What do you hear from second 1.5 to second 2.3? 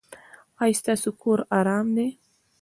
ارام دی؟